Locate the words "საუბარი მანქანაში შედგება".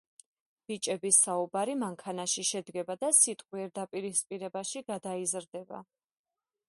1.25-2.95